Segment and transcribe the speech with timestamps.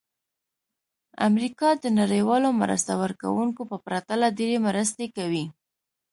[1.29, 5.45] امریکا د نړیوالو مرسته ورکوونکو په پرتله ډېرې مرستې کوي.